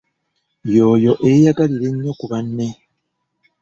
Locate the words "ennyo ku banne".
1.91-2.67